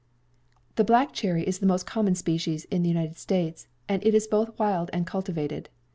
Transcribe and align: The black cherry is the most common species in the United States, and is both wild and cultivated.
The 0.77 0.83
black 0.83 1.13
cherry 1.13 1.43
is 1.43 1.59
the 1.59 1.67
most 1.67 1.85
common 1.85 2.15
species 2.15 2.65
in 2.71 2.81
the 2.81 2.89
United 2.89 3.17
States, 3.19 3.67
and 3.87 4.01
is 4.01 4.25
both 4.25 4.57
wild 4.57 4.89
and 4.91 5.05
cultivated. 5.05 5.69